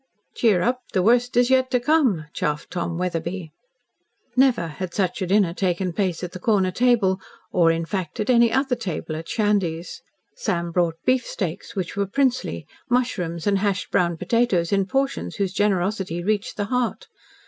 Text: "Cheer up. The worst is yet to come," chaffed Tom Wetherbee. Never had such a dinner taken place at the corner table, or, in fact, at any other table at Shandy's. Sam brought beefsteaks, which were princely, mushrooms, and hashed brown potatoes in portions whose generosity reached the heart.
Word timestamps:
"Cheer 0.33 0.63
up. 0.63 0.79
The 0.93 1.03
worst 1.03 1.37
is 1.37 1.51
yet 1.51 1.69
to 1.69 1.79
come," 1.79 2.25
chaffed 2.33 2.71
Tom 2.71 2.97
Wetherbee. 2.97 3.49
Never 4.35 4.65
had 4.69 4.95
such 4.95 5.21
a 5.21 5.27
dinner 5.27 5.53
taken 5.53 5.93
place 5.93 6.23
at 6.23 6.31
the 6.31 6.39
corner 6.39 6.71
table, 6.71 7.21
or, 7.51 7.69
in 7.69 7.85
fact, 7.85 8.19
at 8.19 8.27
any 8.27 8.51
other 8.51 8.75
table 8.75 9.15
at 9.15 9.29
Shandy's. 9.29 10.01
Sam 10.35 10.71
brought 10.71 10.97
beefsteaks, 11.05 11.75
which 11.75 11.95
were 11.95 12.07
princely, 12.07 12.65
mushrooms, 12.89 13.45
and 13.45 13.59
hashed 13.59 13.91
brown 13.91 14.17
potatoes 14.17 14.71
in 14.71 14.87
portions 14.87 15.35
whose 15.35 15.53
generosity 15.53 16.23
reached 16.23 16.57
the 16.57 16.65
heart. 16.65 17.05